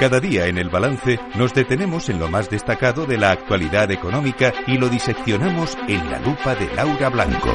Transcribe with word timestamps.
Cada 0.00 0.18
día 0.18 0.46
en 0.46 0.58
el 0.58 0.68
balance 0.70 1.20
nos 1.36 1.54
detenemos 1.54 2.08
en 2.08 2.18
lo 2.18 2.28
más 2.28 2.50
destacado 2.50 3.06
de 3.06 3.16
la 3.16 3.30
actualidad 3.30 3.90
económica 3.92 4.52
y 4.66 4.76
lo 4.76 4.88
diseccionamos 4.88 5.78
en 5.86 6.10
la 6.10 6.18
lupa 6.18 6.56
de 6.56 6.66
Laura 6.74 7.08
Blanco. 7.10 7.50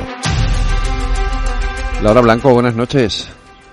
Laura 2.01 2.21
Blanco, 2.21 2.53
buenas 2.53 2.75
noches. 2.75 3.29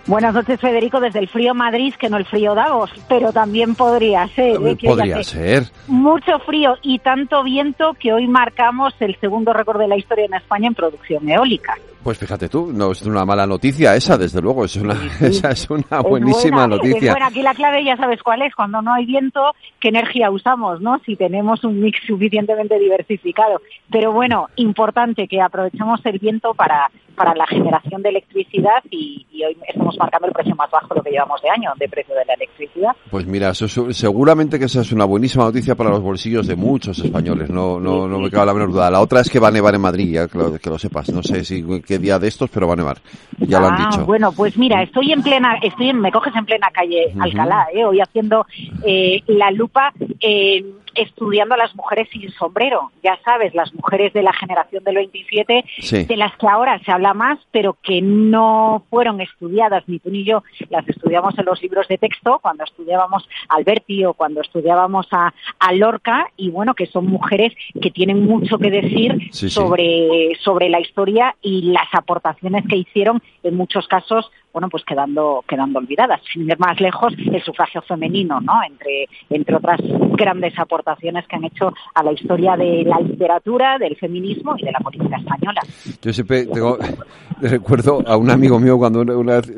Buenas 0.06 0.34
noches, 0.34 0.60
Federico, 0.60 1.00
desde 1.00 1.20
el 1.20 1.28
frío 1.28 1.54
Madrid, 1.54 1.94
que 1.98 2.08
no 2.08 2.16
el 2.16 2.26
frío 2.26 2.54
Davos, 2.54 2.90
pero 3.08 3.32
también 3.32 3.76
podría 3.76 4.26
ser. 4.28 4.56
¿eh? 4.64 4.76
Podría 4.84 5.22
ser. 5.22 5.64
Mucho 5.86 6.38
frío 6.40 6.74
y 6.82 6.98
tanto 6.98 7.44
viento 7.44 7.94
que 7.94 8.12
hoy 8.12 8.26
marcamos 8.26 8.94
el 9.00 9.18
segundo 9.20 9.52
récord 9.52 9.78
de 9.78 9.88
la 9.88 9.96
historia 9.96 10.26
en 10.26 10.34
España 10.34 10.66
en 10.66 10.74
producción 10.74 11.28
eólica. 11.28 11.76
Pues 12.06 12.18
fíjate 12.18 12.48
tú, 12.48 12.70
no 12.72 12.92
es 12.92 13.02
una 13.02 13.24
mala 13.24 13.48
noticia 13.48 13.96
esa, 13.96 14.16
desde 14.16 14.40
luego, 14.40 14.64
es 14.64 14.76
una, 14.76 14.94
esa 15.20 15.50
es 15.50 15.68
una 15.68 16.02
buenísima 16.02 16.64
noticia. 16.68 17.10
Bueno, 17.10 17.26
aquí 17.26 17.42
la 17.42 17.52
clave 17.52 17.84
ya 17.84 17.96
sabes 17.96 18.22
cuál 18.22 18.42
es, 18.42 18.54
cuando 18.54 18.80
no 18.80 18.94
hay 18.94 19.04
viento, 19.06 19.40
qué 19.80 19.88
energía 19.88 20.30
usamos, 20.30 20.80
¿no? 20.80 21.00
Si 21.04 21.16
tenemos 21.16 21.64
un 21.64 21.80
mix 21.80 21.98
suficientemente 22.06 22.78
diversificado. 22.78 23.60
Pero 23.90 24.12
bueno, 24.12 24.46
importante 24.54 25.26
que 25.26 25.40
aprovechemos 25.40 25.98
el 26.06 26.20
viento 26.20 26.54
para, 26.54 26.88
para 27.16 27.34
la 27.34 27.46
generación 27.46 28.02
de 28.02 28.10
electricidad 28.10 28.84
y, 28.90 29.26
hoy 29.44 29.56
estamos 29.68 29.96
marcando 29.98 30.28
el 30.28 30.32
precio 30.32 30.54
más 30.54 30.70
bajo 30.70 30.88
de 30.88 30.94
lo 30.96 31.02
que 31.02 31.10
llevamos 31.10 31.40
de 31.42 31.50
año 31.50 31.72
de 31.78 31.88
precio 31.88 32.14
de 32.14 32.24
la 32.24 32.34
electricidad. 32.34 32.92
Pues 33.10 33.26
mira, 33.26 33.52
seguramente 33.54 34.58
que 34.58 34.66
esa 34.66 34.82
es 34.82 34.92
una 34.92 35.04
buenísima 35.04 35.44
noticia 35.44 35.74
para 35.74 35.90
los 35.90 36.00
bolsillos 36.02 36.46
de 36.46 36.56
muchos 36.56 36.98
españoles, 37.00 37.50
no, 37.50 37.80
no, 37.80 38.06
no 38.06 38.18
me 38.20 38.30
cabe 38.30 38.46
la 38.46 38.54
menor 38.54 38.72
duda. 38.72 38.90
La 38.90 39.00
otra 39.00 39.20
es 39.20 39.30
que 39.30 39.40
va 39.40 39.48
a 39.48 39.50
nevar 39.50 39.74
en 39.74 39.80
Madrid, 39.80 40.12
ya 40.12 40.28
que 40.28 40.38
lo, 40.38 40.58
que 40.58 40.70
lo 40.70 40.78
sepas, 40.78 41.10
no 41.10 41.22
sé 41.22 41.44
si 41.44 41.62
día 41.98 42.18
de 42.18 42.28
estos, 42.28 42.50
pero 42.50 42.66
va 42.66 42.74
a 42.74 42.76
nevar. 42.76 42.98
Ya 43.38 43.60
lo 43.60 43.66
han 43.66 43.74
ah, 43.74 43.88
dicho. 43.90 44.06
Bueno, 44.06 44.32
pues 44.32 44.56
mira, 44.56 44.82
estoy 44.82 45.12
en 45.12 45.22
plena, 45.22 45.58
estoy 45.62 45.90
en, 45.90 46.00
me 46.00 46.12
coges 46.12 46.34
en 46.34 46.46
plena 46.46 46.70
calle 46.72 47.12
Alcalá, 47.18 47.68
¿eh? 47.72 47.84
hoy 47.84 48.00
haciendo 48.00 48.46
eh, 48.84 49.22
la 49.26 49.50
lupa. 49.50 49.92
Eh, 50.20 50.64
estudiando 50.96 51.54
a 51.54 51.58
las 51.58 51.74
mujeres 51.76 52.08
sin 52.10 52.30
sombrero. 52.32 52.90
Ya 53.02 53.18
sabes, 53.24 53.54
las 53.54 53.72
mujeres 53.74 54.12
de 54.12 54.22
la 54.22 54.32
generación 54.32 54.82
del 54.84 54.96
27, 54.96 55.64
de 56.08 56.16
las 56.16 56.34
que 56.36 56.48
ahora 56.48 56.80
se 56.84 56.90
habla 56.90 57.14
más, 57.14 57.38
pero 57.52 57.76
que 57.82 58.00
no 58.02 58.84
fueron 58.90 59.20
estudiadas, 59.20 59.84
ni 59.86 59.98
tú 59.98 60.10
ni 60.10 60.24
yo 60.24 60.42
las 60.70 60.88
estudiamos 60.88 61.38
en 61.38 61.44
los 61.44 61.62
libros 61.62 61.86
de 61.88 61.98
texto, 61.98 62.38
cuando 62.42 62.64
estudiábamos 62.64 63.28
a 63.48 63.56
Alberti 63.56 64.04
o 64.04 64.14
cuando 64.14 64.40
estudiábamos 64.40 65.06
a, 65.12 65.32
Lorca, 65.72 66.30
y 66.36 66.50
bueno, 66.50 66.74
que 66.74 66.86
son 66.86 67.06
mujeres 67.06 67.52
que 67.82 67.90
tienen 67.90 68.24
mucho 68.24 68.56
que 68.56 68.70
decir 68.70 69.30
sobre, 69.32 70.30
sobre 70.40 70.70
la 70.70 70.80
historia 70.80 71.34
y 71.42 71.72
las 71.92 72.00
aportaciones 72.00 72.64
que 72.68 72.76
hicieron, 72.76 73.22
en 73.42 73.56
muchos 73.56 73.86
casos, 73.88 74.30
bueno, 74.56 74.70
pues 74.70 74.84
quedando, 74.86 75.44
quedando 75.46 75.80
olvidadas. 75.80 76.18
Sin 76.32 76.48
ir 76.48 76.58
más 76.58 76.80
lejos, 76.80 77.12
el 77.18 77.42
sufragio 77.42 77.82
femenino, 77.82 78.40
¿no? 78.40 78.54
Entre, 78.66 79.06
entre 79.28 79.54
otras 79.54 79.78
grandes 80.16 80.58
aportaciones 80.58 81.26
que 81.26 81.36
han 81.36 81.44
hecho 81.44 81.74
a 81.92 82.02
la 82.02 82.12
historia 82.12 82.56
de 82.56 82.82
la 82.86 82.98
literatura, 83.00 83.76
del 83.76 83.96
feminismo 83.96 84.54
y 84.56 84.64
de 84.64 84.72
la 84.72 84.78
política 84.78 85.18
española. 85.18 85.60
Yo 86.00 86.10
siempre 86.10 86.46
tengo, 86.46 86.78
recuerdo 87.42 88.02
a 88.06 88.16
un 88.16 88.30
amigo 88.30 88.58
mío 88.58 88.78
cuando 88.78 89.02
una 89.02 89.34
vez 89.34 89.52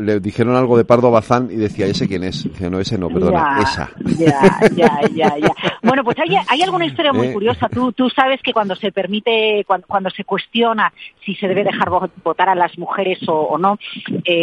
le, 0.00 0.18
dijeron 0.18 0.56
algo 0.56 0.78
de 0.78 0.86
Pardo 0.86 1.10
Bazán 1.10 1.50
y 1.50 1.56
decía, 1.56 1.84
¿ese 1.84 2.08
quién 2.08 2.24
es? 2.24 2.44
Dice, 2.44 2.70
no, 2.70 2.80
ese 2.80 2.96
no, 2.96 3.10
perdona, 3.10 3.58
esa. 3.60 3.90
Ya, 4.18 4.40
ya, 4.74 5.00
ya, 5.14 5.36
ya. 5.36 5.52
Bueno, 5.82 6.02
pues 6.04 6.16
hay, 6.20 6.34
hay 6.48 6.62
alguna 6.62 6.86
historia 6.86 7.12
muy 7.12 7.26
eh. 7.28 7.32
curiosa. 7.34 7.68
Tú, 7.68 7.92
tú 7.92 8.08
sabes 8.08 8.40
que 8.42 8.54
cuando 8.54 8.74
se 8.76 8.92
permite, 8.92 9.62
cuando, 9.66 9.86
cuando 9.86 10.08
se 10.08 10.24
cuestiona 10.24 10.90
si 11.22 11.34
se 11.34 11.48
debe 11.48 11.64
dejar 11.64 11.90
votar 12.24 12.48
a 12.48 12.54
las 12.54 12.78
mujeres 12.78 13.18
o, 13.28 13.34
o 13.34 13.58
no, 13.58 13.78
eh, 14.24 14.37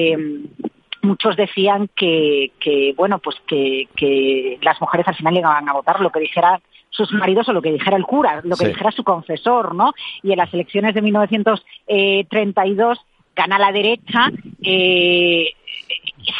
muchos 1.01 1.35
decían 1.37 1.89
que, 1.95 2.51
bueno, 2.97 3.19
pues 3.19 3.37
que, 3.47 4.57
las 4.61 4.81
mujeres 4.81 5.07
al 5.07 5.15
final 5.15 5.37
iban 5.37 5.69
a 5.69 5.73
votar 5.73 6.01
lo 6.01 6.09
que 6.09 6.19
dijera 6.19 6.59
sus 6.89 7.11
maridos 7.13 7.47
o 7.49 7.53
lo 7.53 7.61
que 7.61 7.71
dijera 7.71 7.97
el 7.97 8.05
cura, 8.05 8.41
lo 8.43 8.55
que 8.55 8.67
dijera 8.69 8.91
su 8.91 9.03
confesor, 9.03 9.75
¿no? 9.75 9.93
Y 10.23 10.31
en 10.31 10.37
las 10.37 10.53
elecciones 10.53 10.95
de 10.95 11.01
1932 11.01 12.99
gana 13.35 13.59
la 13.59 13.71
derecha, 13.73 14.31
eh, 14.63 15.49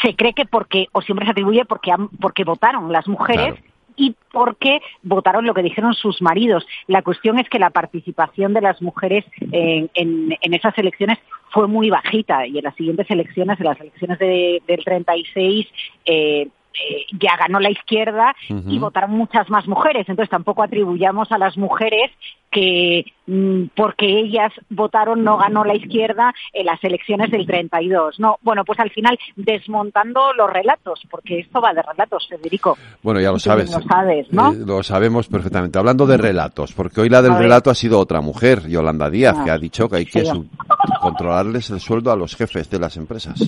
se 0.02 0.16
cree 0.16 0.32
que 0.32 0.46
porque, 0.46 0.88
o 0.92 1.02
siempre 1.02 1.26
se 1.26 1.32
atribuye 1.32 1.64
porque, 1.66 1.92
porque 2.20 2.44
votaron 2.44 2.90
las 2.90 3.06
mujeres, 3.06 3.54
y 3.96 4.14
porque 4.32 4.80
votaron 5.02 5.46
lo 5.46 5.54
que 5.54 5.62
dijeron 5.62 5.94
sus 5.94 6.20
maridos. 6.22 6.66
La 6.86 7.02
cuestión 7.02 7.38
es 7.38 7.48
que 7.48 7.58
la 7.58 7.70
participación 7.70 8.52
de 8.52 8.60
las 8.60 8.80
mujeres 8.82 9.24
en, 9.50 10.36
esas 10.42 10.76
elecciones 10.78 11.18
fue 11.50 11.66
muy 11.68 11.90
bajita 11.90 12.46
y 12.46 12.58
en 12.58 12.64
las 12.64 12.74
siguientes 12.76 13.10
elecciones, 13.10 13.58
en 13.58 13.66
las 13.66 13.80
elecciones 13.80 14.18
de, 14.18 14.62
del 14.66 14.84
36, 14.84 15.66
eh, 16.04 16.48
eh, 16.88 17.06
ya 17.20 17.36
ganó 17.36 17.60
la 17.60 17.70
izquierda 17.70 18.34
y 18.48 18.78
votaron 18.78 19.12
muchas 19.12 19.48
más 19.50 19.66
mujeres. 19.66 20.08
Entonces 20.08 20.30
tampoco 20.30 20.62
atribuyamos 20.62 21.30
a 21.32 21.38
las 21.38 21.56
mujeres 21.56 22.10
que 22.50 23.04
mm, 23.26 23.64
porque 23.74 24.06
ellas 24.06 24.52
votaron 24.70 25.24
no 25.24 25.36
ganó 25.36 25.64
la 25.64 25.74
izquierda 25.74 26.32
en 26.52 26.66
las 26.66 26.82
elecciones 26.82 27.30
del 27.30 27.46
32. 27.46 28.18
No, 28.18 28.38
bueno, 28.42 28.64
pues 28.64 28.78
al 28.80 28.90
final 28.90 29.18
desmontando 29.36 30.32
los 30.32 30.50
relatos, 30.50 31.02
porque 31.10 31.40
esto 31.40 31.60
va 31.60 31.74
de 31.74 31.82
relatos, 31.82 32.26
Federico. 32.28 32.78
Bueno, 33.02 33.20
ya 33.20 33.30
lo 33.30 33.38
sabes. 33.38 33.72
Lo 33.72 33.82
sabes, 33.82 34.32
¿no? 34.32 34.52
Eh, 34.52 34.62
lo 34.64 34.82
sabemos 34.82 35.28
perfectamente. 35.28 35.78
Hablando 35.78 36.06
de 36.06 36.16
relatos, 36.16 36.72
porque 36.72 37.00
hoy 37.00 37.08
la 37.08 37.22
del 37.22 37.36
relato 37.36 37.70
ha 37.70 37.74
sido 37.74 37.98
otra 37.98 38.20
mujer, 38.20 38.66
Yolanda 38.68 39.10
Díaz, 39.10 39.36
que 39.44 39.50
ah, 39.50 39.54
ha 39.54 39.58
dicho 39.58 39.88
que 39.88 39.96
hay 39.96 40.06
que 40.06 40.24
controlarles 41.00 41.70
el 41.70 41.80
sueldo 41.80 42.10
a 42.10 42.16
los 42.16 42.34
jefes 42.36 42.70
de 42.70 42.78
las 42.78 42.96
empresas. 42.96 43.46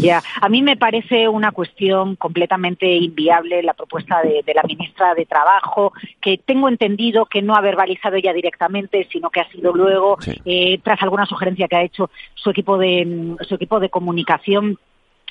Ya, 0.00 0.22
a 0.40 0.48
mí 0.48 0.62
me 0.62 0.76
parece 0.76 1.28
una 1.28 1.52
cuestión 1.52 2.16
completamente 2.16 2.86
inviable 2.96 3.62
la 3.62 3.74
propuesta 3.74 4.22
de, 4.22 4.42
la 4.54 4.62
ministra 4.62 5.14
de 5.14 5.26
Trabajo, 5.26 5.92
que 6.20 6.38
tengo 6.38 6.68
entendido 6.68 7.26
que 7.26 7.42
no 7.42 7.54
ha 7.54 7.60
verbalizado 7.60 8.16
ella 8.16 8.32
directamente, 8.32 9.08
sino 9.10 9.30
que 9.30 9.40
ha 9.40 9.50
sido 9.50 9.72
luego, 9.72 10.18
eh, 10.44 10.78
tras 10.82 11.02
alguna 11.02 11.26
sugerencia 11.26 11.68
que 11.68 11.76
ha 11.76 11.82
hecho 11.82 12.10
su 12.34 12.50
equipo 12.50 12.78
de, 12.78 13.36
su 13.48 13.54
equipo 13.54 13.80
de 13.80 13.90
comunicación. 13.90 14.78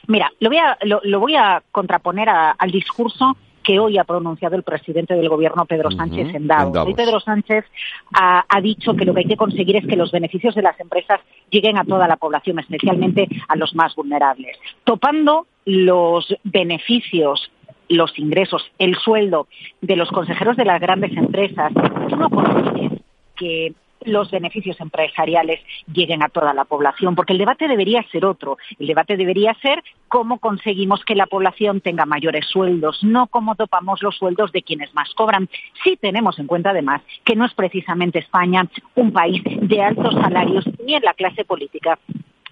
Mira, 0.08 0.32
lo 0.40 0.50
voy 0.50 0.58
a, 0.58 0.78
lo, 0.84 1.20
voy 1.20 1.36
a 1.36 1.62
contraponer 1.72 2.30
al 2.30 2.72
discurso 2.72 3.38
que 3.64 3.80
hoy 3.80 3.98
ha 3.98 4.04
pronunciado 4.04 4.56
el 4.56 4.64
presidente 4.64 5.14
del 5.14 5.30
gobierno, 5.30 5.66
Pedro 5.66 5.92
Sánchez, 5.92 6.34
en 6.34 6.48
Davos. 6.48 6.86
Hoy 6.86 6.94
Pedro 6.94 7.20
Sánchez 7.20 7.66
ha, 8.14 8.62
dicho 8.62 8.94
que 8.96 9.06
lo 9.06 9.14
que 9.14 9.22
hay 9.22 9.28
que 9.28 9.38
conseguir 9.38 9.76
es 9.76 9.86
que 9.86 9.96
los 9.96 10.12
beneficios 10.12 10.56
de 10.56 10.62
las 10.62 10.80
empresas 10.80 11.20
lleguen 11.50 11.78
a 11.78 11.84
toda 11.84 12.08
la 12.08 12.18
población, 12.18 12.60
especialmente 12.60 13.28
a 13.48 13.56
los 13.56 13.76
más 13.76 13.96
vulnerables, 13.96 14.58
topando 14.84 15.48
los 15.66 16.36
beneficios 16.44 17.52
los 17.90 18.18
ingresos, 18.18 18.64
el 18.80 18.96
sueldo 18.96 19.48
de 19.82 19.98
los 19.98 20.10
consejeros 20.12 20.56
de 20.56 20.64
las 20.64 20.80
grandes 20.80 21.12
empresas, 21.18 21.74
tú 22.08 22.16
no 22.16 22.30
consigues 22.30 23.02
que 23.36 23.74
los 24.06 24.32
beneficios 24.32 24.80
empresariales 24.80 25.60
lleguen 25.92 26.24
a 26.24 26.30
toda 26.30 26.54
la 26.54 26.66
población, 26.66 27.16
porque 27.16 27.34
el 27.34 27.40
debate 27.40 27.68
debería 27.68 28.04
ser 28.12 28.26
otro. 28.26 28.58
El 28.80 28.88
debate 28.88 29.18
debería 29.18 29.54
ser 29.62 29.84
cómo 30.08 30.40
conseguimos 30.40 31.04
que 31.06 31.16
la 31.16 31.28
población 31.28 31.82
tenga 31.82 32.06
mayores 32.06 32.46
sueldos, 32.48 33.04
no 33.04 33.28
cómo 33.28 33.56
topamos 33.56 34.02
los 34.02 34.16
sueldos 34.16 34.52
de 34.52 34.64
quienes 34.64 34.94
más 34.94 35.14
cobran. 35.14 35.50
Sí 35.84 35.98
tenemos 36.00 36.40
en 36.40 36.48
cuenta, 36.48 36.72
además, 36.72 37.02
que 37.24 37.36
no 37.36 37.46
es 37.46 37.54
precisamente 37.54 38.20
España 38.20 38.68
un 38.96 39.12
país 39.12 39.42
de 39.46 39.82
altos 39.82 40.14
salarios 40.14 40.66
ni 40.86 40.96
en 40.96 41.04
la 41.04 41.14
clase 41.14 41.46
política 41.46 42.00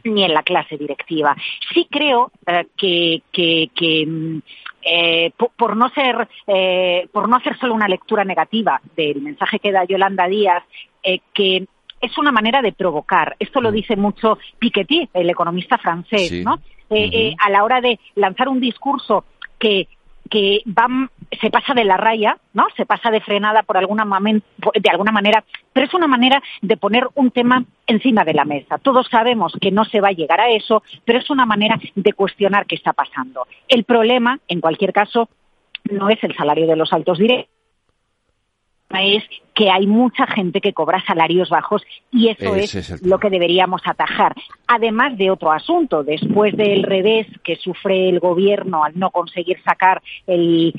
ni 0.03 0.23
en 0.23 0.33
la 0.33 0.43
clase 0.43 0.77
directiva. 0.77 1.35
Sí 1.73 1.87
creo 1.89 2.31
eh, 2.47 2.67
que, 2.77 4.05
mm, 4.07 4.37
eh, 4.81 5.31
por, 5.57 5.75
no 5.75 5.89
ser 5.89 6.27
eh, 6.47 7.07
por 7.11 7.27
no 7.27 7.35
hacer 7.35 7.57
solo 7.57 7.73
una 7.73 7.87
lectura 7.87 8.23
negativa 8.23 8.81
del 8.95 9.21
mensaje 9.21 9.59
que 9.59 9.71
da 9.71 9.83
Yolanda 9.83 10.27
Díaz 10.27 10.63
eh, 11.03 11.19
que 11.33 11.67
es 12.01 12.17
una 12.17 12.31
manera 12.31 12.61
de 12.61 12.71
provocar. 12.71 13.35
Esto 13.39 13.61
lo 13.61 13.71
mm. 13.71 13.73
dice 13.73 13.95
mucho 13.95 14.37
Piketty, 14.57 15.09
el 15.13 15.29
economista 15.29 15.77
francés, 15.77 16.31
¿no? 16.43 16.59
Eh, 16.89 17.09
eh, 17.13 17.35
a 17.37 17.49
la 17.51 17.63
hora 17.63 17.81
de 17.81 17.99
lanzar 18.15 18.49
un 18.49 18.59
discurso 18.59 19.25
que 19.59 19.87
que 20.29 20.61
se 21.41 21.49
pasa 21.49 21.73
de 21.73 21.83
la 21.83 21.97
raya, 21.97 22.37
¿no? 22.53 22.67
Se 22.77 22.85
pasa 22.85 23.09
de 23.09 23.19
frenada 23.19 23.63
por 23.63 23.77
alguna 23.77 24.05
de 24.05 24.89
alguna 24.89 25.11
manera, 25.11 25.43
pero 25.73 25.87
es 25.87 25.93
una 25.93 26.07
manera 26.07 26.41
de 26.61 26.77
poner 26.77 27.07
un 27.15 27.31
tema 27.31 27.65
encima 27.87 28.23
de 28.23 28.33
la 28.33 28.45
mesa. 28.45 28.77
Todos 28.77 29.07
sabemos 29.09 29.53
que 29.59 29.71
no 29.71 29.85
se 29.85 30.01
va 30.01 30.09
a 30.09 30.13
llegar 30.13 30.39
a 30.39 30.49
eso, 30.49 30.83
pero 31.03 31.19
es 31.19 31.29
una 31.29 31.45
manera 31.45 31.79
de 31.95 32.13
cuestionar 32.13 32.67
qué 32.67 32.75
está 32.75 32.93
pasando. 32.93 33.47
El 33.67 33.83
problema, 33.83 34.39
en 34.47 34.61
cualquier 34.61 34.93
caso, 34.93 35.29
no 35.89 36.09
es 36.09 36.23
el 36.23 36.35
salario 36.35 36.67
de 36.67 36.75
los 36.75 36.93
altos 36.93 37.17
directos 37.17 37.58
es 38.97 39.23
que 39.53 39.69
hay 39.69 39.87
mucha 39.87 40.25
gente 40.25 40.61
que 40.61 40.71
cobra 40.71 41.03
salarios 41.05 41.49
bajos 41.49 41.83
y 42.13 42.29
eso 42.29 42.55
es, 42.55 43.05
lo 43.05 43.19
que 43.19 43.29
deberíamos 43.29 43.81
atajar. 43.83 44.33
Además 44.67 45.17
de 45.17 45.29
otro 45.29 45.51
asunto, 45.51 46.03
después 46.03 46.55
del 46.55 46.83
revés 46.83 47.27
que 47.43 47.57
sufre 47.57 48.07
el 48.07 48.19
gobierno 48.21 48.85
al 48.85 48.97
no 48.97 49.11
conseguir 49.11 49.61
sacar 49.63 50.01
el, 50.27 50.73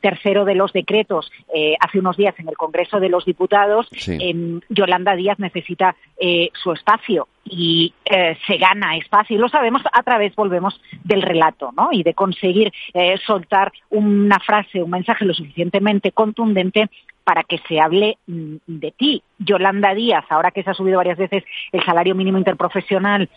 tercero 0.00 0.44
de 0.44 0.54
los 0.54 0.74
decretos 0.74 1.32
eh, 1.54 1.74
hace 1.80 2.00
unos 2.00 2.18
días 2.18 2.34
en 2.38 2.48
el 2.48 2.56
Congreso 2.56 3.00
de 3.00 3.08
los 3.08 3.24
Diputados, 3.24 3.88
em, 4.06 4.60
Yolanda 4.68 5.16
Díaz 5.16 5.38
necesita 5.38 5.96
eh, 6.18 6.50
su 6.52 6.72
espacio 6.72 7.28
y 7.44 7.94
eh, 8.04 8.36
se 8.46 8.58
gana 8.58 8.96
espacio. 8.98 9.36
Y 9.36 9.40
lo 9.40 9.48
sabemos 9.48 9.82
a 9.90 10.02
través, 10.02 10.34
volvemos, 10.36 10.78
del 11.02 11.22
relato, 11.22 11.72
¿no? 11.74 11.88
Y 11.92 12.02
de 12.02 12.12
conseguir 12.14 12.72
soltar 13.24 13.72
una 13.90 14.38
frase, 14.38 14.82
un 14.82 14.90
mensaje 14.90 15.24
lo 15.24 15.34
suficientemente 15.34 16.12
contundente 16.12 16.90
para 17.24 17.44
que 17.44 17.58
se 17.68 17.80
hable 17.80 18.18
mm, 18.26 18.56
de 18.66 18.90
ti. 18.92 19.22
Yolanda 19.38 19.94
Díaz, 19.94 20.24
ahora 20.30 20.50
que 20.50 20.62
se 20.62 20.70
ha 20.70 20.74
subido 20.74 20.98
varias 20.98 21.18
veces 21.18 21.44
el 21.72 21.84
salario 21.84 22.14
mínimo 22.14 22.38
interprofesional, 22.38 23.28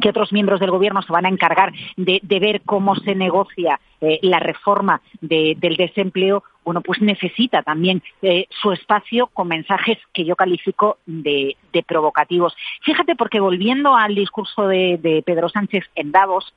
que 0.00 0.08
otros 0.08 0.32
miembros 0.32 0.60
del 0.60 0.70
gobierno 0.70 1.02
se 1.02 1.12
van 1.12 1.26
a 1.26 1.28
encargar 1.28 1.72
de, 1.96 2.20
ver 2.40 2.62
cómo 2.62 2.96
se 2.96 3.14
negocia 3.14 3.80
eh, 4.00 4.18
la 4.22 4.40
reforma 4.40 5.00
del 5.20 5.76
desempleo, 5.76 6.42
bueno, 6.64 6.80
pues 6.80 7.00
necesita 7.00 7.62
también 7.62 8.02
eh, 8.22 8.46
su 8.50 8.72
espacio 8.72 9.28
con 9.28 9.48
mensajes 9.48 9.98
que 10.12 10.24
yo 10.24 10.34
califico 10.34 10.98
de, 11.06 11.56
provocativos. 11.86 12.56
Fíjate, 12.82 13.14
porque 13.14 13.40
volviendo 13.40 13.94
al 13.94 14.14
discurso 14.14 14.66
de, 14.66 15.22
Pedro 15.24 15.48
Sánchez 15.48 15.84
en 15.94 16.10
Davos, 16.10 16.54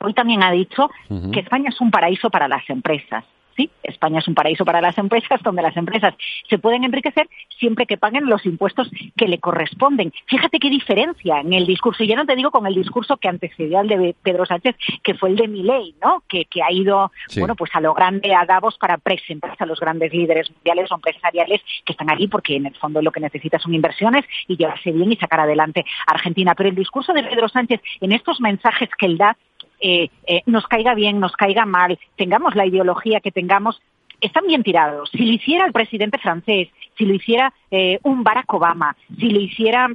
hoy 0.00 0.12
también 0.12 0.42
ha 0.42 0.50
dicho 0.50 0.90
que 1.32 1.40
España 1.40 1.70
es 1.70 1.80
un 1.80 1.90
paraíso 1.90 2.30
para 2.30 2.48
las 2.48 2.68
empresas. 2.68 3.24
Sí, 3.56 3.70
España 3.82 4.18
es 4.18 4.28
un 4.28 4.34
paraíso 4.34 4.64
para 4.64 4.80
las 4.80 4.98
empresas 4.98 5.42
donde 5.42 5.62
las 5.62 5.76
empresas 5.76 6.14
se 6.48 6.58
pueden 6.58 6.84
enriquecer 6.84 7.28
siempre 7.58 7.86
que 7.86 7.96
paguen 7.96 8.26
los 8.26 8.44
impuestos 8.44 8.90
que 9.16 9.28
le 9.28 9.38
corresponden. 9.38 10.12
Fíjate 10.26 10.58
qué 10.58 10.68
diferencia 10.68 11.40
en 11.40 11.52
el 11.54 11.66
discurso. 11.66 12.04
Y 12.04 12.08
ya 12.08 12.16
no 12.16 12.26
te 12.26 12.36
digo 12.36 12.50
con 12.50 12.66
el 12.66 12.74
discurso 12.74 13.16
que 13.16 13.28
antecedió 13.28 13.78
al 13.78 13.88
de 13.88 14.14
Pedro 14.22 14.44
Sánchez, 14.44 14.76
que 15.02 15.14
fue 15.14 15.30
el 15.30 15.36
de 15.36 15.48
Milei, 15.48 15.94
¿no? 16.02 16.22
Que, 16.28 16.46
ha 16.62 16.72
ido, 16.72 17.12
bueno, 17.36 17.54
pues 17.54 17.70
a 17.74 17.80
lo 17.80 17.94
grande 17.94 18.34
a 18.34 18.44
Davos 18.44 18.76
para 18.78 18.98
presentarse 18.98 19.62
a 19.62 19.66
los 19.66 19.80
grandes 19.80 20.12
líderes 20.12 20.50
mundiales 20.50 20.90
o 20.90 20.96
empresariales 20.96 21.62
que 21.84 21.92
están 21.92 22.10
allí 22.10 22.28
porque 22.28 22.56
en 22.56 22.66
el 22.66 22.74
fondo 22.74 23.00
lo 23.00 23.12
que 23.12 23.20
necesita 23.20 23.58
son 23.58 23.74
inversiones 23.74 24.24
y 24.48 24.56
llevarse 24.56 24.90
bien 24.90 25.12
y 25.12 25.16
sacar 25.16 25.40
adelante 25.40 25.84
a 26.06 26.12
Argentina. 26.12 26.54
Pero 26.54 26.68
el 26.68 26.74
discurso 26.74 27.12
de 27.12 27.22
Pedro 27.22 27.48
Sánchez 27.48 27.80
en 28.00 28.12
estos 28.12 28.40
mensajes 28.40 28.88
que 28.98 29.06
él 29.06 29.18
da 29.18 29.36
eh, 29.80 30.08
eh, 30.26 30.42
nos 30.46 30.66
caiga 30.66 30.94
bien, 30.94 31.20
nos 31.20 31.32
caiga 31.32 31.66
mal, 31.66 31.98
tengamos 32.16 32.54
la 32.54 32.66
ideología 32.66 33.20
que 33.20 33.32
tengamos, 33.32 33.80
están 34.20 34.46
bien 34.46 34.62
tirados. 34.62 35.10
Si 35.10 35.24
lo 35.24 35.32
hiciera 35.32 35.66
el 35.66 35.72
presidente 35.72 36.18
francés, 36.18 36.68
si 36.96 37.04
lo 37.04 37.14
hiciera 37.14 37.52
eh, 37.70 37.98
un 38.02 38.22
Barack 38.22 38.52
Obama, 38.54 38.96
si 39.18 39.30
lo 39.30 39.40
hiciera 39.40 39.90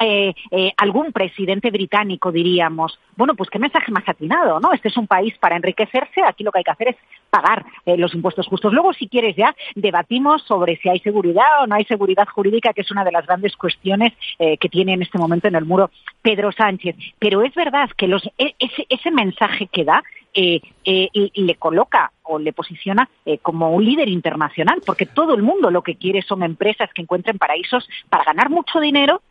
eh, 0.00 0.34
eh, 0.50 0.72
algún 0.76 1.12
presidente 1.12 1.70
británico 1.70 2.32
diríamos, 2.32 2.98
bueno, 3.16 3.34
pues 3.34 3.48
qué 3.50 3.58
mensaje 3.58 3.92
más 3.92 4.08
atinado, 4.08 4.58
¿no? 4.60 4.72
Este 4.72 4.88
es 4.88 4.96
un 4.96 5.06
país 5.06 5.36
para 5.38 5.56
enriquecerse, 5.56 6.22
aquí 6.22 6.42
lo 6.42 6.50
que 6.50 6.58
hay 6.58 6.64
que 6.64 6.70
hacer 6.70 6.88
es 6.88 6.96
pagar 7.30 7.64
eh, 7.86 7.96
los 7.96 8.14
impuestos 8.14 8.46
justos. 8.46 8.72
Luego, 8.72 8.92
si 8.92 9.08
quieres 9.08 9.36
ya, 9.36 9.54
debatimos 9.74 10.42
sobre 10.42 10.76
si 10.76 10.88
hay 10.88 10.98
seguridad 11.00 11.62
o 11.62 11.66
no 11.66 11.76
hay 11.76 11.84
seguridad 11.84 12.26
jurídica, 12.26 12.72
que 12.72 12.80
es 12.80 12.90
una 12.90 13.04
de 13.04 13.12
las 13.12 13.26
grandes 13.26 13.56
cuestiones 13.56 14.12
que 14.38 14.68
tiene 14.68 14.94
en 14.94 15.02
este 15.02 15.18
momento 15.18 15.48
en 15.48 15.54
el 15.54 15.64
muro 15.64 15.90
Pedro 16.22 16.52
Sánchez. 16.52 16.96
Pero 17.18 17.42
es 17.42 17.54
verdad 17.54 17.88
que 17.96 18.08
los, 18.08 18.24
e, 18.38 18.54
ese, 18.58 18.86
ese 18.88 19.10
mensaje 19.10 19.68
que 19.68 19.84
da 19.84 20.02
le 20.34 21.54
coloca 21.56 22.12
o 22.24 22.38
le 22.38 22.52
posiciona 22.52 23.08
como 23.42 23.70
un 23.70 23.84
líder 23.84 24.08
internacional, 24.08 24.82
porque 24.84 25.06
todo 25.06 25.34
el 25.34 25.42
mundo 25.42 25.70
lo 25.70 25.82
que 25.82 25.96
quiere 25.96 26.22
son 26.22 26.42
empresas 26.42 26.90
que 26.92 27.02
encuentren 27.02 27.38
paraísos 27.38 27.88
para 28.08 28.24
ganar 28.24 28.50
mucho 28.50 28.80
dinero 28.80 29.22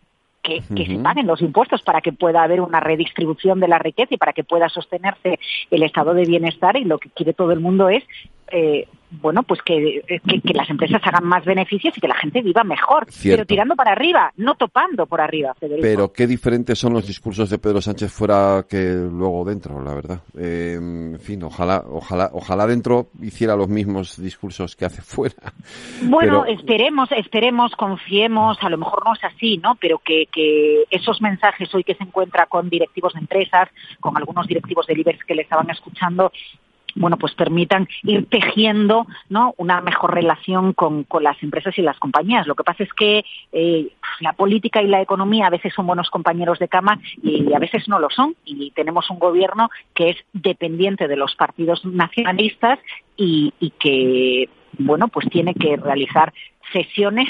que, 0.43 0.61
se 0.61 0.99
paguen 0.99 1.25
los 1.25 1.41
impuestos 1.41 1.81
para 1.81 2.01
que 2.01 2.11
pueda 2.11 2.43
haber 2.43 2.61
una 2.61 2.79
redistribución 2.79 3.59
de 3.59 3.69
la 3.69 3.79
riqueza 3.79 4.13
y 4.13 4.17
para 4.17 4.33
que 4.33 4.43
pueda 4.43 4.69
sostenerse 4.69 5.39
el 5.71 5.83
estado 5.83 6.13
de 6.13 6.25
bienestar 6.25 6.75
y 6.75 6.83
lo 6.83 6.99
que 6.99 7.09
quiere 7.09 7.33
todo 7.33 7.53
el 7.53 7.61
mundo 7.61 7.89
es 7.89 8.03
eh, 8.51 8.87
bueno, 9.21 9.43
pues 9.43 9.61
que, 9.61 10.01
las 10.53 10.69
empresas 10.69 11.01
hagan 11.03 11.25
más 11.25 11.45
beneficios 11.45 11.97
y 11.97 12.01
que 12.01 12.07
la 12.07 12.15
gente 12.15 12.41
viva 12.41 12.63
mejor, 12.63 13.07
pero 13.23 13.45
tirando 13.45 13.75
para 13.75 13.91
arriba, 13.91 14.31
no 14.37 14.55
topando 14.55 15.05
por 15.05 15.21
arriba, 15.21 15.55
Pero 15.59 16.11
qué 16.11 16.27
diferentes 16.27 16.79
son 16.79 16.93
los 16.93 17.07
discursos 17.07 17.49
de 17.49 17.57
Pedro 17.57 17.81
Sánchez 17.81 18.11
fuera 18.11 18.65
que 18.69 18.93
luego 18.93 19.45
dentro, 19.45 19.81
la 19.81 19.93
verdad. 19.93 20.21
Eh, 20.37 20.73
en 20.75 21.19
fin, 21.19 21.43
ojalá, 21.43 21.83
ojalá, 21.87 22.29
ojalá 22.33 22.67
dentro 22.67 23.07
hiciera 23.21 23.55
los 23.55 23.69
mismos 23.69 24.21
discursos 24.21 24.75
que 24.75 24.85
hace 24.85 25.01
fuera. 25.01 25.35
Bueno, 26.03 26.45
esperemos, 26.45 27.09
esperemos, 27.11 27.71
confiemos, 27.75 28.57
a 28.61 28.69
lo 28.69 28.77
mejor 28.77 29.05
no 29.05 29.13
es 29.13 29.23
así, 29.23 29.57
¿no? 29.57 29.75
Pero 29.75 29.99
que, 29.99 30.27
que 30.31 30.83
esos 30.89 31.21
mensajes 31.21 31.73
hoy 31.73 31.83
que 31.83 31.95
se 31.95 32.03
encuentra 32.03 32.45
con 32.47 32.69
directivos 32.69 33.13
de 33.13 33.19
empresas, 33.19 33.69
con 33.99 34.17
algunos 34.17 34.47
directivos 34.47 34.85
del 34.87 34.99
IBEX 34.99 35.23
que 35.25 35.35
le 35.35 35.43
estaban 35.43 35.69
escuchando, 35.69 36.31
bueno, 36.95 37.17
pues 37.17 37.33
permitan 37.33 37.87
ir 38.03 38.25
tejiendo 38.27 39.07
¿no? 39.29 39.53
una 39.57 39.81
mejor 39.81 40.13
relación 40.13 40.73
con, 40.73 41.05
las 41.21 41.41
empresas 41.41 41.77
y 41.77 41.81
las 41.81 41.97
compañías. 41.99 42.47
Lo 42.47 42.55
que 42.55 42.63
pasa 42.63 42.83
es 42.83 42.93
que 42.93 43.23
eh, 43.51 43.89
la 44.19 44.33
política 44.33 44.81
y 44.81 44.87
la 44.87 45.01
economía 45.01 45.47
a 45.47 45.51
veces 45.51 45.73
son 45.73 45.87
buenos 45.87 46.09
compañeros 46.09 46.59
de 46.59 46.67
cama 46.67 46.99
y 47.21 47.53
a 47.53 47.59
veces 47.59 47.87
no 47.87 47.99
lo 47.99 48.09
son. 48.09 48.35
Y 48.45 48.71
tenemos 48.71 49.09
un 49.09 49.19
gobierno 49.19 49.69
que 49.93 50.11
es 50.11 50.17
dependiente 50.33 51.07
de 51.07 51.15
los 51.15 51.35
partidos 51.35 51.83
nacionalistas 51.85 52.79
y, 53.17 53.53
y 53.59 53.71
que 53.71 54.49
bueno, 54.77 55.07
pues 55.07 55.29
tiene 55.29 55.53
que 55.53 55.77
realizar 55.77 56.33
sesiones 56.71 57.29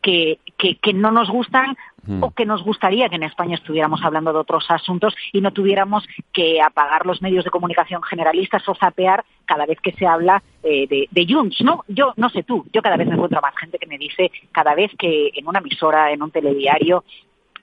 que, 0.00 0.38
que, 0.58 0.76
que 0.76 0.92
no 0.92 1.10
nos 1.10 1.30
gustan 1.30 1.76
o 2.20 2.32
que 2.32 2.44
nos 2.44 2.64
gustaría 2.64 3.08
que 3.08 3.14
en 3.14 3.22
España 3.22 3.54
estuviéramos 3.54 4.02
hablando 4.02 4.32
de 4.32 4.40
otros 4.40 4.64
asuntos 4.70 5.14
y 5.32 5.40
no 5.40 5.52
tuviéramos 5.52 6.04
que 6.32 6.60
apagar 6.60 7.06
los 7.06 7.22
medios 7.22 7.44
de 7.44 7.50
comunicación 7.50 8.02
generalistas 8.02 8.68
o 8.68 8.74
zapear 8.74 9.24
cada 9.44 9.66
vez 9.66 9.78
que 9.80 9.92
se 9.92 10.04
habla 10.04 10.42
eh, 10.64 10.88
de, 10.88 11.08
de 11.10 11.32
Junts, 11.32 11.60
¿no? 11.62 11.84
Yo, 11.86 12.12
no 12.16 12.28
sé 12.28 12.42
tú, 12.42 12.66
yo 12.72 12.82
cada 12.82 12.96
vez 12.96 13.06
me 13.06 13.14
encuentro 13.14 13.40
más 13.40 13.56
gente 13.56 13.78
que 13.78 13.86
me 13.86 13.98
dice, 13.98 14.32
cada 14.50 14.74
vez 14.74 14.90
que 14.98 15.30
en 15.34 15.46
una 15.46 15.60
emisora, 15.60 16.10
en 16.10 16.22
un 16.22 16.32
telediario, 16.32 17.04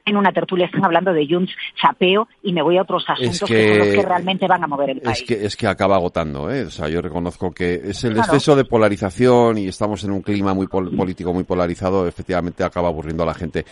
en 0.10 0.18
una 0.18 0.32
tertulia 0.32 0.66
están 0.66 0.84
hablando 0.86 1.14
de 1.14 1.28
Junts, 1.28 1.52
sapeo 1.82 2.28
y 2.44 2.54
me 2.54 2.62
voy 2.62 2.78
a 2.78 2.82
otros 2.82 3.04
asuntos 3.08 3.48
que, 3.48 3.70
son 3.70 3.78
los 3.80 3.88
que 3.88 4.02
realmente 4.02 4.48
van 4.48 4.64
a 4.64 4.68
mover 4.68 4.92
el 4.92 5.02
país. 5.02 5.22
Es 5.22 5.28
que, 5.28 5.46
es 5.46 5.56
que 5.56 5.68
acaba 5.68 5.96
agotando, 5.96 6.52
¿eh? 6.52 6.64
O 6.64 6.70
sea, 6.70 6.90
yo 6.90 7.02
reconozco 7.02 7.52
que 7.52 7.76
es 7.76 8.04
el 8.04 8.18
exceso 8.18 8.56
de 8.56 8.66
polarización 8.66 9.58
y 9.58 9.68
estamos 9.68 10.04
en 10.04 10.12
un 10.12 10.22
clima 10.22 10.54
muy 10.54 10.68
político 10.68 11.34
muy 11.34 11.44
polarizado, 11.44 12.08
efectivamente 12.08 12.64
acaba 12.64 12.90
aburriendo 12.90 13.24
a 13.24 13.28
la 13.28 13.34
gente. 13.34 13.66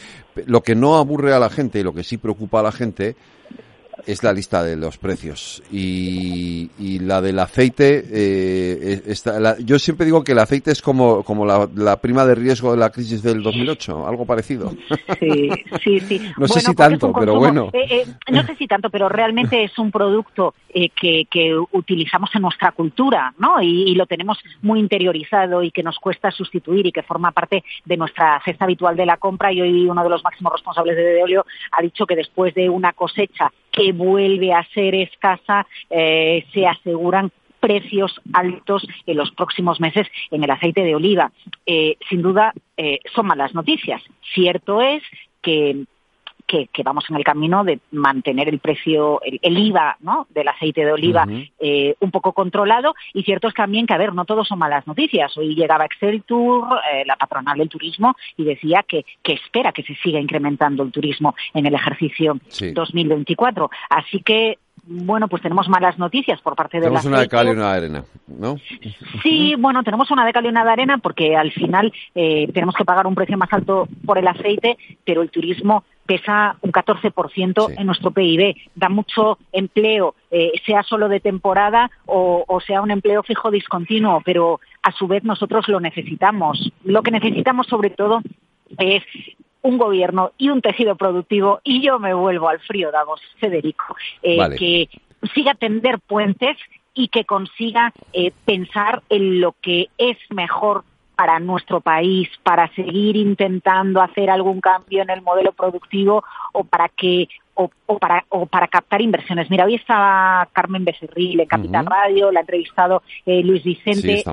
Lo 0.45 0.62
que 0.62 0.75
no 0.75 0.95
aburre 0.95 1.34
a 1.34 1.39
la 1.39 1.50
gente 1.50 1.80
y 1.80 1.84
lo 1.84 1.94
que 1.94 2.04
sí 2.04 2.18
preocupa 2.18 2.60
a 2.60 2.63
la 2.63 2.72
gente 2.72 3.16
es 4.07 4.24
la 4.24 4.33
lista 4.33 4.63
de 4.63 4.77
los 4.77 4.98
precios. 4.98 5.62
Y, 5.71 6.71
y 6.80 7.00
la 7.00 7.21
del 7.21 7.38
aceite 7.39 8.06
eh, 8.12 9.01
está, 9.06 9.57
yo 9.59 9.77
siempre 9.77 10.06
digo 10.06 10.24
que 10.24 10.31
el 10.31 10.39
aceite 10.39 10.71
es 10.71 10.81
como 10.81 11.24
como 11.24 11.45
la, 11.45 11.98
prima 11.98 12.25
de 12.25 12.36
riesgo 12.36 12.71
de 12.71 12.77
la 12.77 12.89
crisis 12.89 13.21
del 13.21 13.44
2008 13.44 14.07
algo 14.07 14.25
parecido. 14.25 14.71
Sí 15.19 15.50
sí 15.83 16.00
sí. 16.00 16.21
No 16.38 16.48
sé 16.48 16.62
si 16.62 16.74
tanto 16.74 17.12
pero 17.12 17.36
bueno. 17.36 17.69
eh, 17.74 17.88
eh, 17.89 18.06
no 18.31 18.44
sé 18.44 18.56
si 18.56 18.68
tanto 18.68 18.89
pero 18.89 19.09
realmente 19.09 19.63
es 19.63 19.77
un 19.77 19.92
producto 19.92 20.53
eh, 20.69 20.89
que, 20.89 21.25
que 21.30 21.56
utilizamos 21.71 22.30
en 22.33 22.44
nuestra 22.44 22.71
cultura 22.71 23.33
no 23.38 23.62
y, 23.62 23.89
y, 23.89 23.95
lo 23.95 24.06
tenemos 24.06 24.38
muy 24.62 24.79
interiorizado 24.79 25.63
y 25.63 25.72
que 25.72 25.84
nos 25.84 25.98
cuesta 26.00 26.31
sustituir 26.31 26.86
y 26.86 26.91
que 26.91 27.03
forma 27.03 27.31
parte 27.31 27.63
de 27.84 27.98
nuestra 27.98 28.39
cesta 28.46 28.65
habitual 28.65 28.96
de 28.96 29.05
la 29.05 29.17
compra. 29.17 29.51
Y 29.51 29.62
hoy 29.62 29.88
uno 29.88 30.03
de 30.03 30.10
los 30.10 30.24
máximos 30.24 30.53
responsables 30.53 30.96
de 30.96 31.03
Deolio 31.03 31.46
ha 31.72 31.81
dicho 31.81 32.05
que 32.05 32.15
después 32.15 32.53
de 32.53 32.70
una 32.70 32.93
cosecha 32.93 33.51
que 33.77 33.91
vuelve 33.91 34.53
a 34.53 34.63
ser 34.74 34.96
escasa, 34.96 35.67
eh, 35.91 36.43
se 36.51 36.65
aseguran 36.65 37.31
precios 37.60 38.19
altos 38.34 38.88
en 39.05 39.17
los 39.17 39.29
próximos 39.31 39.79
meses 39.79 40.07
en 40.31 40.43
el 40.43 40.50
aceite 40.50 40.84
de 40.84 40.96
oliva. 40.96 41.31
Eh, 41.67 41.98
sin 42.10 42.24
duda, 42.24 42.53
eh, 42.75 42.98
son 43.13 43.27
malas 43.27 43.53
noticias. 43.53 44.01
Cierto 44.34 44.81
es 44.81 45.03
que 45.43 45.86
que, 46.48 46.70
vamos 46.84 47.06
en 47.10 47.18
el 47.18 47.24
camino 47.24 47.63
de 47.63 47.80
mantener 47.92 48.48
el 48.48 48.60
precio, 48.60 49.22
el, 49.22 49.58
IVA 49.58 49.98
¿no? 50.00 50.27
del 50.30 50.48
aceite 50.48 50.86
de 50.86 50.92
oliva 50.94 51.27
eh, 51.60 51.96
un 52.00 52.12
poco 52.12 52.32
controlado. 52.34 52.96
Y 53.13 53.24
cierto 53.24 53.48
es 53.50 53.54
también 53.54 53.86
que, 53.86 53.94
a 53.94 53.98
ver, 53.98 54.13
no 54.13 54.25
todo 54.25 54.46
son 54.46 54.60
malas 54.60 54.88
noticias. 54.88 55.36
Hoy 55.38 55.56
llegaba 55.56 55.86
Excel 55.86 56.24
Tour, 56.24 56.80
eh, 56.92 57.04
la 57.06 57.18
patronal 57.18 57.58
del 57.58 57.70
turismo, 57.70 58.16
y 58.38 58.46
decía 58.46 58.84
que, 58.88 59.06
que 59.22 59.34
espera 59.34 59.74
que 59.74 59.84
se 59.84 59.96
siga 59.96 60.20
incrementando 60.20 60.84
el 60.84 60.92
turismo 60.92 61.36
en 61.54 61.66
el 61.66 61.74
ejercicio 61.74 62.39
2024. 62.74 63.70
Así 63.89 64.22
que 64.22 64.58
bueno, 64.86 65.27
pues 65.27 65.41
tenemos 65.41 65.67
malas 65.67 65.98
noticias 65.98 66.41
por 66.41 66.55
parte 66.55 66.77
de 66.77 66.84
Tenemos 66.84 67.05
una 67.05 67.19
de 67.19 67.27
cal 67.27 67.48
y 67.48 67.51
una 67.51 67.72
de 67.72 67.77
arena, 67.77 68.03
¿no? 68.27 68.55
Sí, 69.24 69.55
bueno, 69.57 69.84
tenemos 69.84 70.10
una 70.12 70.25
de 70.25 70.34
cal 70.34 70.46
y 70.46 70.50
una 70.50 70.63
de 70.63 70.72
arena 70.72 70.98
porque 70.98 71.36
al 71.36 71.51
final 71.51 71.91
eh, 72.15 72.50
tenemos 72.53 72.75
que 72.75 72.86
pagar 72.86 73.07
un 73.07 73.15
precio 73.15 73.38
más 73.38 73.51
alto 73.51 73.88
por 74.05 74.17
el 74.17 74.27
aceite, 74.27 74.77
pero 75.03 75.22
el 75.22 75.29
turismo 75.29 75.84
pesa 76.05 76.55
un 76.62 76.72
14% 76.72 77.74
en 77.77 77.86
nuestro 77.86 78.12
PIB, 78.12 78.55
da 78.75 78.88
mucho 78.88 79.38
empleo, 79.51 80.15
eh, 80.31 80.53
sea 80.65 80.81
solo 80.84 81.10
de 81.10 81.19
temporada 81.19 81.91
o, 82.05 82.46
o, 82.48 82.62
sea 82.62 82.81
un 82.81 82.91
empleo 82.91 83.24
fijo 83.24 83.51
discontinuo, 83.51 84.22
pero 84.24 84.62
a 84.84 84.93
su 84.93 85.07
vez 85.07 85.25
nosotros 85.25 85.67
lo 85.67 85.81
necesitamos. 85.81 86.72
Lo 86.86 87.03
que 87.03 87.12
necesitamos 87.12 87.67
sobre 87.67 87.89
todo 87.89 88.22
es 88.77 89.03
un 89.61 89.77
gobierno 89.77 90.31
y 90.37 90.49
un 90.49 90.61
tejido 90.61 90.95
productivo 90.95 91.59
y 91.63 91.81
yo 91.81 91.99
me 91.99 92.13
vuelvo 92.13 92.49
al 92.49 92.59
frío, 92.59 92.91
Davos, 92.91 93.21
Federico, 93.39 93.95
eh, 94.21 94.37
que 94.57 94.89
siga 95.33 95.53
tender 95.55 95.99
puentes 95.99 96.57
y 96.93 97.09
que 97.09 97.25
consiga 97.25 97.93
eh, 98.13 98.31
pensar 98.45 99.03
en 99.09 99.41
lo 99.41 99.55
que 99.61 99.87
es 99.97 100.17
mejor 100.29 100.83
para 101.15 101.39
nuestro 101.39 101.81
país, 101.81 102.29
para 102.43 102.71
seguir 102.75 103.15
intentando 103.15 104.01
hacer 104.01 104.29
algún 104.29 104.61
cambio 104.61 105.01
en 105.01 105.09
el 105.09 105.21
modelo 105.21 105.51
productivo 105.51 106.23
o 106.53 106.63
para 106.63 106.89
que 106.89 107.27
o, 107.55 107.69
para 107.97 108.23
o 108.29 108.45
para 108.45 108.67
captar 108.67 109.01
inversiones. 109.01 109.49
Mira, 109.49 109.65
hoy 109.65 109.73
estaba 109.73 110.47
Carmen 110.53 110.85
Becerril 110.85 111.39
en 111.39 111.47
Capital 111.47 111.87
Radio, 111.87 112.31
la 112.31 112.39
ha 112.39 112.41
entrevistado 112.41 113.01
eh, 113.25 113.41
Luis 113.41 113.63
Vicente 113.63 114.23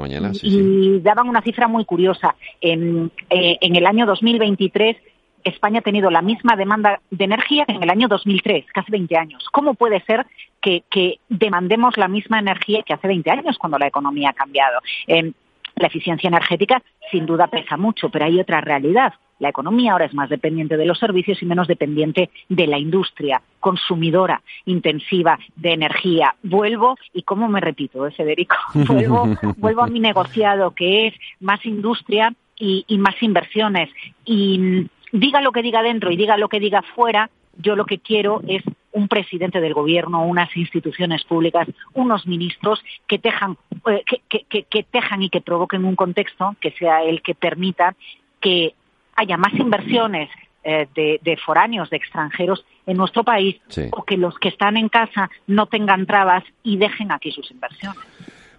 y, 0.42 1.00
daban 1.00 1.30
una 1.30 1.40
cifra 1.40 1.66
muy 1.66 1.86
curiosa. 1.86 2.34
En, 2.60 3.10
en 3.30 3.76
el 3.76 3.86
año 3.86 4.04
2023 4.04 4.98
España 5.44 5.80
ha 5.80 5.82
tenido 5.82 6.10
la 6.10 6.22
misma 6.22 6.56
demanda 6.56 7.00
de 7.10 7.24
energía 7.24 7.66
que 7.66 7.74
en 7.74 7.82
el 7.82 7.90
año 7.90 8.08
2003, 8.08 8.64
casi 8.72 8.90
20 8.90 9.16
años. 9.16 9.44
¿Cómo 9.52 9.74
puede 9.74 10.00
ser 10.04 10.26
que, 10.60 10.82
demandemos 11.28 11.96
la 11.96 12.08
misma 12.08 12.38
energía 12.38 12.82
que 12.82 12.94
hace 12.94 13.06
20 13.06 13.30
años 13.30 13.58
cuando 13.58 13.78
la 13.78 13.86
economía 13.86 14.30
ha 14.30 14.32
cambiado? 14.32 14.80
Eh, 15.06 15.32
la 15.76 15.88
eficiencia 15.88 16.28
energética 16.28 16.82
sin 17.10 17.26
duda 17.26 17.48
pesa 17.48 17.76
mucho, 17.76 18.08
pero 18.08 18.24
hay 18.24 18.40
otra 18.40 18.60
realidad. 18.60 19.14
La 19.40 19.48
economía 19.48 19.92
ahora 19.92 20.04
es 20.04 20.14
más 20.14 20.30
dependiente 20.30 20.76
de 20.76 20.86
los 20.86 20.98
servicios 20.98 21.42
y 21.42 21.46
menos 21.46 21.66
dependiente 21.66 22.30
de 22.48 22.66
la 22.66 22.78
industria 22.78 23.42
consumidora 23.60 24.40
intensiva 24.64 25.38
de 25.56 25.72
energía. 25.72 26.36
Vuelvo, 26.42 26.96
y 27.12 27.22
como 27.22 27.48
me 27.48 27.60
repito, 27.60 28.06
¿eh, 28.06 28.12
Federico, 28.12 28.56
vuelvo, 28.74 29.28
vuelvo 29.56 29.82
a 29.82 29.88
mi 29.88 30.00
negociado, 30.00 30.70
que 30.70 31.08
es 31.08 31.14
más 31.40 31.64
industria 31.66 32.32
y, 32.56 32.84
y 32.86 32.98
más 32.98 33.20
inversiones. 33.22 33.90
Y 34.24 34.86
diga 35.14 35.40
lo 35.40 35.52
que 35.52 35.62
diga 35.62 35.82
dentro 35.82 36.10
y 36.10 36.16
diga 36.16 36.36
lo 36.36 36.48
que 36.48 36.60
diga 36.60 36.82
fuera, 36.82 37.30
yo 37.56 37.76
lo 37.76 37.86
que 37.86 38.00
quiero 38.00 38.42
es 38.48 38.62
un 38.92 39.06
presidente 39.06 39.60
del 39.60 39.72
gobierno, 39.72 40.24
unas 40.24 40.54
instituciones 40.56 41.24
públicas, 41.24 41.68
unos 41.92 42.26
ministros 42.26 42.82
que 43.06 43.18
tejan, 43.18 43.56
eh, 43.88 44.02
que, 44.28 44.82
tejan 44.82 45.22
y 45.22 45.30
que 45.30 45.40
provoquen 45.40 45.84
un 45.84 45.94
contexto 45.94 46.56
que 46.60 46.72
sea 46.72 47.02
el 47.04 47.22
que 47.22 47.34
permita 47.34 47.94
que 48.40 48.74
haya 49.14 49.36
más 49.36 49.54
inversiones 49.54 50.30
eh, 50.64 50.88
de, 50.94 51.36
foráneos, 51.44 51.90
de 51.90 51.96
extranjeros 51.96 52.64
en 52.86 52.96
nuestro 52.96 53.22
país, 53.22 53.60
o 53.92 54.02
que 54.04 54.16
los 54.16 54.36
que 54.38 54.48
están 54.48 54.76
en 54.76 54.88
casa 54.88 55.30
no 55.46 55.66
tengan 55.66 56.06
trabas 56.06 56.42
y 56.64 56.76
dejen 56.76 57.12
aquí 57.12 57.30
sus 57.30 57.50
inversiones. 57.50 58.02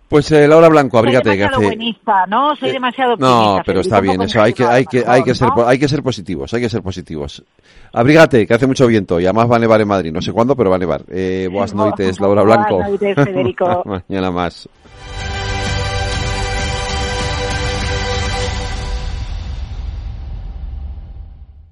Pues 0.08 0.32
eh, 0.32 0.48
Laura 0.48 0.70
Blanco, 0.70 1.00
abrígate. 1.00 1.30
Soy 1.30 1.38
demasiado 1.38 1.64
buenista, 1.64 2.26
¿no? 2.28 2.56
Soy 2.56 2.70
eh, 2.70 2.74
demasiado 2.74 3.14
optimista. 3.14 3.36
No, 3.36 3.62
pero 3.66 3.80
está 3.80 4.00
bien, 4.00 4.22
eso 4.22 4.42
hay 4.42 4.54
que, 4.54 4.64
hay 4.64 4.86
que, 4.86 5.04
hay 5.06 5.24
que 5.24 5.34
ser, 5.34 5.50
hay 5.66 5.80
que 5.80 5.88
ser 5.88 6.04
positivos, 6.04 6.54
hay 6.54 6.62
que 6.62 6.70
ser 6.70 6.84
positivos. 6.84 7.44
Abrígate, 7.92 8.46
que 8.46 8.54
hace 8.54 8.68
mucho 8.68 8.86
viento 8.86 9.20
y 9.20 9.26
además 9.26 9.52
va 9.52 9.56
a 9.56 9.60
nevar 9.60 9.82
en 9.82 9.88
Madrid, 9.88 10.12
no 10.12 10.22
sé 10.22 10.32
cuándo, 10.32 10.56
pero 10.56 10.70
va 10.70 10.76
a 10.76 10.80
nevar. 10.80 11.04
Eh, 11.10 11.50
boas 11.52 11.74
noites, 11.74 12.20
Laura 12.20 12.44
Blanco. 12.44 12.76
Boas 12.76 12.90
noites, 12.90 13.16
Federico. 13.16 13.84
Mañana 14.08 14.32
más. 14.32 14.70